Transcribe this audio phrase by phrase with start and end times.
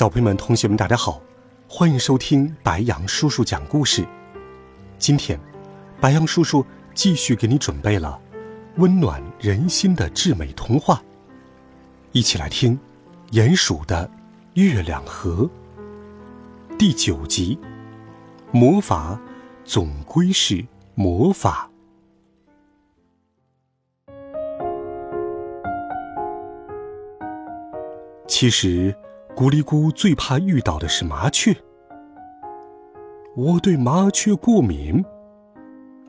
[0.00, 1.20] 小朋友们、同学们，大家好，
[1.68, 4.02] 欢迎收听白杨叔叔讲故事。
[4.96, 5.38] 今天，
[6.00, 6.64] 白杨叔叔
[6.94, 8.18] 继续给你准备了
[8.76, 11.02] 温暖人心的至美童话，
[12.12, 12.80] 一起来听
[13.34, 14.10] 《鼹鼠的
[14.54, 15.46] 月亮河》
[16.78, 17.58] 第九集。
[18.52, 19.20] 魔法
[19.66, 21.70] 总归是魔法。
[28.26, 28.96] 其实。
[29.40, 31.56] 咕哩咕最怕遇到的是麻雀。
[33.34, 35.02] 我对麻雀过敏。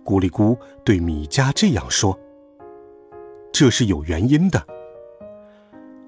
[0.04, 2.20] 咕哩咕对米迦这样说。
[3.54, 4.62] 这是有原因的。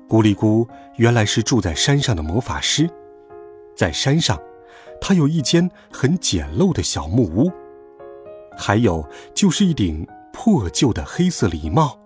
[0.05, 2.89] 咕哩咕原来是住在山上的魔法师，
[3.73, 4.37] 在山上，
[4.99, 7.49] 他有一间很简陋的小木屋，
[8.57, 11.97] 还有就是一顶破旧的黑色礼帽。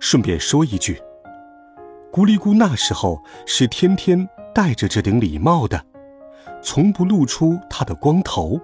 [0.00, 1.00] 顺便说一句。
[2.12, 5.80] 咕哩咕那时候是天天戴着这顶礼帽的，
[6.60, 8.60] 从不露出他的光头。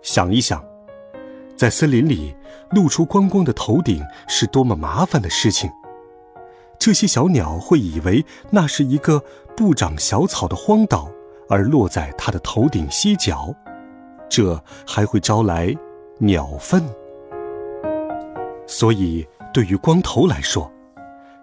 [0.00, 0.64] 想一想，
[1.54, 2.34] 在森林里
[2.70, 5.70] 露出光光的头顶是多么麻烦的事情。
[6.78, 9.22] 这些小鸟会以为那是一个
[9.54, 11.10] 不长小草的荒岛，
[11.46, 13.54] 而落在他的头顶歇脚，
[14.30, 15.76] 这还会招来
[16.18, 16.82] 鸟粪。
[18.66, 20.70] 所以，对于光头来说，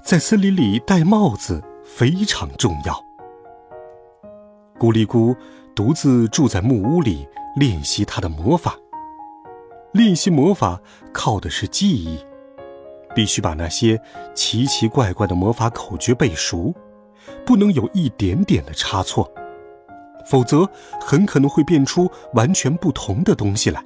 [0.06, 2.94] 在森林里戴帽子非常重要。
[4.78, 5.36] 咕哩咕
[5.73, 8.78] 独自住在木屋里练习他的魔法。
[9.94, 10.80] 练习魔法
[11.12, 12.24] 靠的是记忆，
[13.16, 14.00] 必须把那些
[14.35, 16.72] 奇奇怪怪的魔法口诀背熟，
[17.44, 19.28] 不能有一点点的差错，
[20.30, 20.69] 否则
[21.01, 23.84] 很可能会变出完全不同的东西来，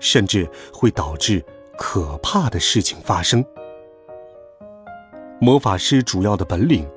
[0.00, 1.44] 甚至会导致
[1.78, 3.44] 可怕的事情发生。
[5.40, 6.88] 魔法师主要的本领，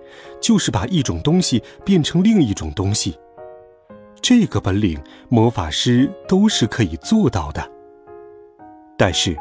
[0.42, 3.18] 就是把一种东西变成另一种东西。
[4.22, 7.72] 这个本领，魔法师都是可以做到的。
[8.98, 9.36] 但是，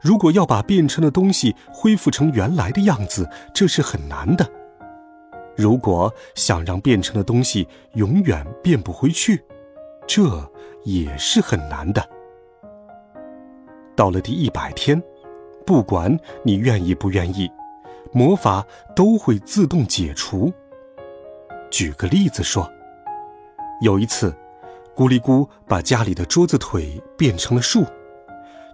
[0.00, 4.46] 如果要把变成的东西恢复成原来的样子，这是很难的。
[5.56, 9.42] 如果想让变成的东西永远变不回去，
[10.06, 10.22] 这
[10.84, 12.06] 也是很难的。
[13.94, 15.02] 到了第一百天，
[15.64, 17.50] 不管你愿意不愿意。
[18.16, 20.50] 魔法都会自动解除。
[21.70, 22.66] 举个例子说，
[23.82, 24.34] 有一次，
[24.94, 27.84] 咕哩咕把家里的桌子腿变成了树，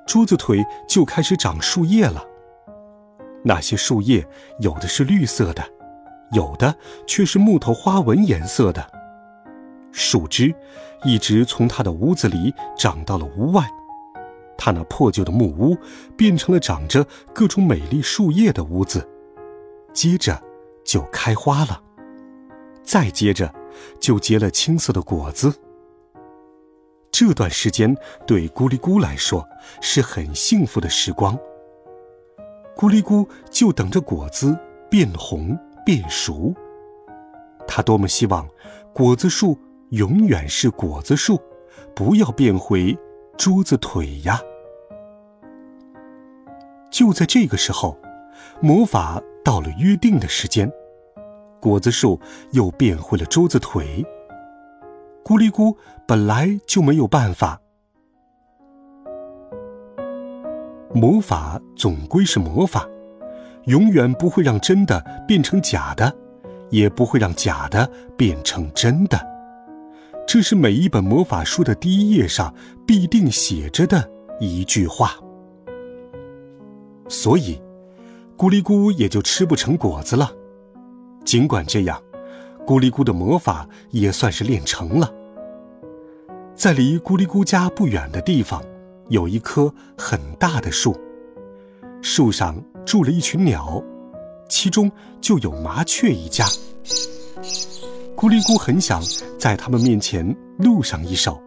[0.07, 2.25] 桌子腿就开始长树叶了。
[3.43, 4.25] 那些树叶
[4.61, 5.65] 有的是绿色的，
[6.31, 8.89] 有的却是木头花纹颜色的。
[9.91, 10.55] 树枝
[11.03, 13.69] 一直从他的屋子里长到了屋外，
[14.57, 15.77] 他那破旧的木屋
[16.17, 17.05] 变成了长着
[17.35, 19.09] 各种美丽树叶的屋子。
[19.93, 20.43] 接着
[20.85, 21.83] 就开花了，
[22.83, 23.53] 再接着
[24.01, 25.55] 就结了青色的果子。
[27.11, 27.95] 这段时间
[28.27, 29.47] 对咕哩咕来说
[29.81, 31.39] 是很幸福的时光。
[32.75, 34.59] 咕哩咕就等着果子
[34.91, 36.55] 变红变熟。
[37.69, 38.49] 他多么希望
[38.95, 39.59] 果子树
[39.91, 41.41] 永远是果子树，
[41.95, 42.99] 不要变回
[43.37, 44.41] 桌子腿呀！
[46.91, 47.99] 就在这个时候，
[48.61, 49.23] 魔法。
[49.45, 50.71] 到了约定的时间，
[51.61, 52.21] 果子树
[52.53, 54.05] 又变回了桌子腿。
[55.25, 55.77] 咕哩咕
[56.07, 57.61] 本来就没有办法，
[60.93, 62.89] 魔法总归是魔法，
[63.65, 66.15] 永远不会让真的变成假的，
[66.71, 69.21] 也不会让假的变成真的。
[70.27, 72.55] 这是每一本魔法书的第一页上
[72.87, 74.09] 必定写着的
[74.39, 75.13] 一句话。
[77.09, 77.61] 所以。
[78.37, 80.33] 咕哩咕也就吃不成果子了。
[81.25, 82.03] 尽管这样，
[82.67, 85.13] 咕哩咕的魔法也算是练成了。
[86.55, 88.63] 在离咕哩咕家不远的地方，
[89.09, 90.99] 有一棵很大的树，
[92.01, 93.83] 树上住了一群鸟，
[94.49, 94.91] 其中
[95.21, 96.45] 就有麻雀一家。
[98.17, 99.03] 咕哩咕很想
[99.39, 101.41] 在他们面前录上一首。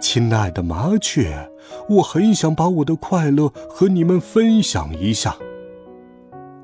[0.00, 1.50] 亲爱的麻雀，
[1.88, 5.36] 我很想把我的快乐和你们分享一下。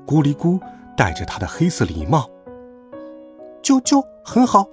[0.05, 0.59] 咕哩咕
[0.95, 2.29] 戴着他的黑色礼帽。
[3.61, 4.67] 啾啾，很好。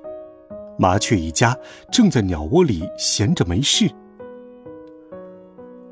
[0.79, 1.57] 麻雀一家
[1.91, 3.91] 正在鸟窝里闲着没事。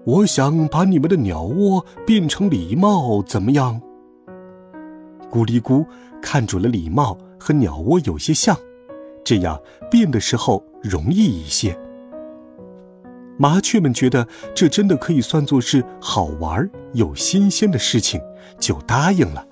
[0.04, 3.80] 我想把你们的鸟窝变成礼帽，怎么样？
[5.30, 5.86] 咕哩咕
[6.20, 8.56] 看准了礼帽和鸟窝有些像，
[9.22, 11.78] 这样变的时候容易一些。
[13.40, 18.20] 麻雀们觉得这真的可以算作是好玩又新鲜的事情，
[18.58, 19.46] 就答应了。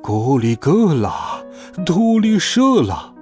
[0.00, 1.44] 咕哩咕啦，
[1.84, 3.12] 嘟哩射啦。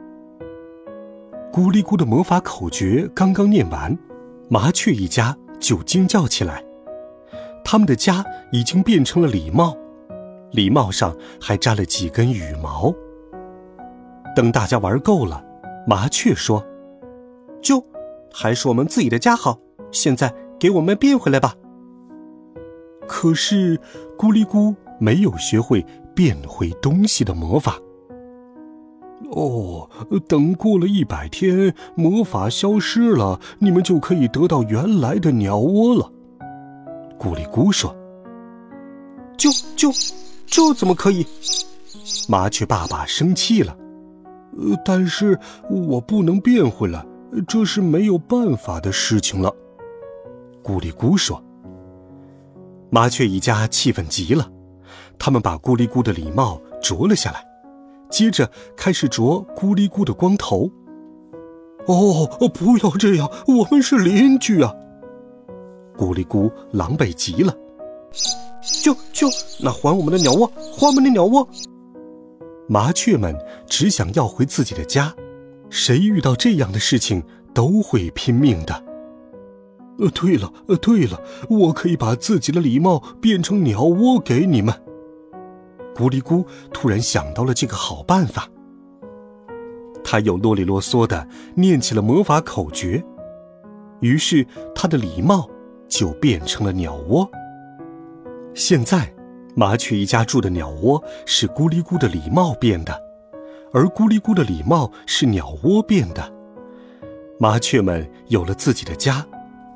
[1.50, 3.99] 咕哩咕的魔法口诀刚刚念完，
[4.50, 6.62] 麻雀一家就惊叫起来。
[7.64, 9.75] 他们的家已经变成了礼帽，
[10.50, 12.94] 礼帽上还扎了几根羽毛。
[14.37, 15.43] 等大家玩够了，
[15.87, 16.62] 麻雀说
[17.62, 17.82] ：“就，
[18.38, 19.59] 还是我们自己的家好。
[19.91, 20.31] 现在
[20.61, 21.55] 给我们变回来吧。”
[23.09, 23.81] 可是，
[24.19, 25.83] 咕哩咕没有学会
[26.15, 27.79] 变回东西的魔法。
[29.31, 29.88] 哦，
[30.29, 36.12] 等过了一百天，魔法消失了，你们就可以得到原来的鸟窝了。
[37.19, 37.97] 咕哩咕说
[39.38, 39.91] ：“就就，
[40.47, 41.27] 这怎么可以？”
[42.29, 43.75] 麻雀爸爸生气了。
[44.59, 45.38] 呃，但是
[45.71, 47.05] 我不能变回来，
[47.46, 49.55] 这是没有办法的事情了。
[50.62, 51.43] 咕哩咕说。
[52.88, 54.49] 麻雀一家气愤极了，
[55.19, 57.44] 他们把咕哩咕的礼帽啄了下来。
[58.08, 60.70] 接着开始啄咕哩咕的光头。
[61.87, 64.73] 哦，不要这样，我们是邻居啊！
[65.96, 67.55] 咕哩咕狼狈极了。
[68.82, 69.28] 就就
[69.61, 70.46] 那还我们的鸟窝，
[70.76, 71.46] 还我们的鸟窝！
[72.69, 73.37] 麻雀们
[73.67, 75.14] 只想要回自己的家，
[75.76, 78.82] 谁遇到这样的事情都会拼命的。
[79.99, 81.20] 呃，对了，呃，对了，
[81.50, 84.75] 我可以把自己的礼帽变成鸟窝给你们。
[85.94, 88.49] 咕哩咕突然想到了这个好办法，
[90.02, 93.05] 他又啰里啰嗦的念起了魔法口诀，
[94.00, 95.46] 于是他的礼帽
[95.87, 97.31] 就变成了鸟窝。
[98.55, 99.14] 现在，
[99.55, 102.99] 麻雀一家住的鸟窝是咕哩咕的礼帽变的，
[103.76, 106.32] 而咕哩咕的礼帽是鸟窝变的。
[107.38, 109.23] 麻雀们有了自己的家，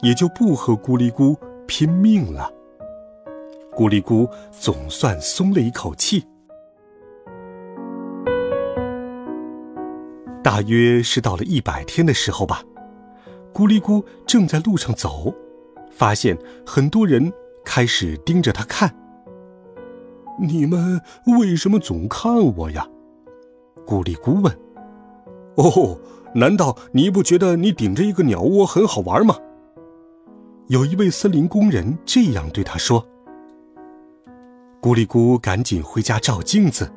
[0.01, 1.37] 也就不和咕哩咕
[1.67, 2.51] 拼命了。
[3.77, 6.25] 咕哩咕总算松了一口气。
[10.43, 12.63] 大约是到了一百天的时候吧，
[13.53, 15.31] 咕哩咕正在路上走，
[15.91, 17.31] 发现很多人
[17.67, 18.97] 开始盯着他看。
[20.41, 21.03] 你们
[21.39, 22.89] 为什么总看我呀？
[23.87, 24.53] 咕哩咕问。
[25.57, 25.99] 哦，
[26.35, 29.37] 难道你不觉得你顶着一个鸟窝很好玩吗？
[30.69, 33.05] 有一位森林工人这样对他说。
[34.81, 36.91] 咕哩咕赶紧回家照镜子，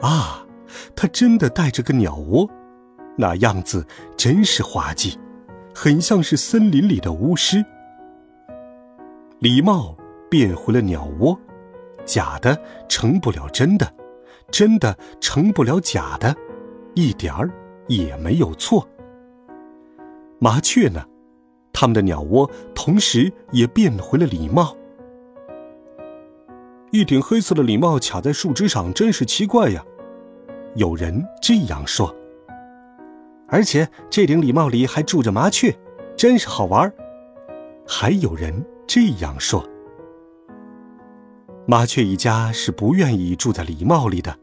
[0.00, 0.46] 啊，
[0.94, 2.48] 他真的带着个鸟窝，
[3.16, 3.84] 那样子
[4.16, 5.18] 真是滑稽，
[5.74, 7.64] 很像是森林里的巫师。
[9.40, 9.96] 礼帽
[10.30, 11.36] 变回了鸟窝，
[12.04, 12.56] 假的
[12.88, 13.92] 成不了真的，
[14.52, 16.36] 真的成不了假的，
[16.94, 17.50] 一点儿
[17.88, 18.86] 也没有错。
[20.38, 21.02] 麻雀呢，
[21.72, 24.76] 它们的鸟窝同时也变回了礼帽。
[26.90, 29.82] 一顶黑色的礼帽卡在树枝上，真是奇怪呀！
[30.74, 32.14] 有人这样说。
[33.48, 35.74] 而且这顶礼帽里还住着麻雀，
[36.16, 36.92] 真是好玩儿。
[37.86, 39.66] 还有人这样说。
[41.66, 44.36] 麻雀一家是不愿意住在礼帽里的，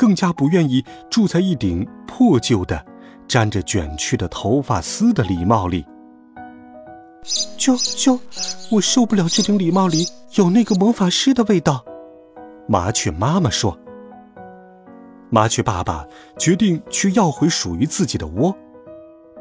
[0.00, 2.82] 更加不愿意住在一顶破旧的、
[3.28, 5.84] 沾着卷曲的头发丝的礼帽里。
[7.58, 8.18] 啾啾，
[8.70, 11.84] 我受不了这顶礼帽里有那个魔法师的味道。
[12.66, 13.78] 麻雀妈妈说
[15.28, 16.06] ：“麻雀爸爸
[16.38, 18.56] 决定去要回属于自己的窝。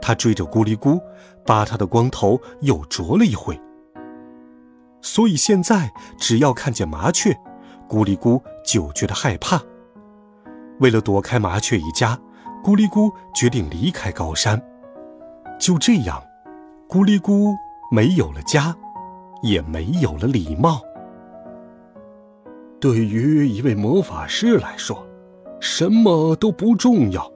[0.01, 0.99] 他追着咕哩咕，
[1.45, 3.57] 把他的光头又啄了一回。
[5.01, 7.33] 所以现在只要看见麻雀，
[7.87, 9.61] 咕哩咕就觉得害怕。
[10.79, 12.19] 为了躲开麻雀一家，
[12.63, 14.61] 咕哩咕决定离开高山。
[15.59, 16.21] 就这样，
[16.87, 17.55] 咕哩咕。”
[17.91, 18.75] 没有了家，
[19.41, 20.79] 也没有了礼貌。
[22.79, 25.03] 对于一位魔法师来说，
[25.59, 27.27] 什么都不重要。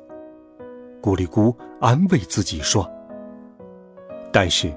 [1.01, 2.88] 咕哩咕安慰自己说。
[4.31, 4.71] 但是，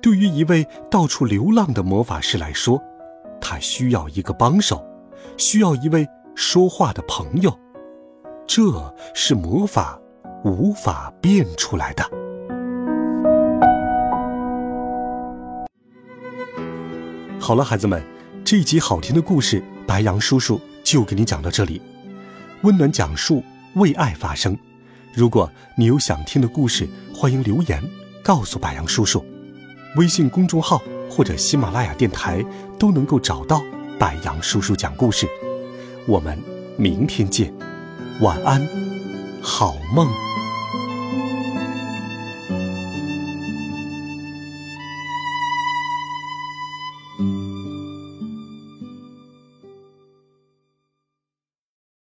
[0.00, 2.80] 对于一位到处流浪的魔法师来说，
[3.40, 4.86] 他需要一个帮手，
[5.36, 7.52] 需要一位说话的朋友。
[8.48, 8.62] 这
[9.14, 10.00] 是魔法
[10.42, 12.02] 无法变出来的。
[17.38, 18.02] 好了，孩子们，
[18.42, 21.82] 这一集好听的故事，白羊叔叔就给你讲到这里。
[22.62, 24.56] 温暖讲述，为爱发声。
[25.12, 27.84] 如果你有想听的故事，欢迎留言
[28.24, 29.22] 告诉白杨叔叔。
[29.96, 32.42] 微信公众号或者喜马拉雅电台
[32.78, 33.62] 都能够找到
[33.98, 35.28] 白杨叔叔讲故事。
[36.06, 36.38] 我们
[36.78, 37.52] 明天见，
[38.20, 38.68] 晚安，
[39.40, 40.08] 好梦。